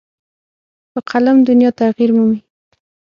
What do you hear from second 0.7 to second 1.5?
په قلم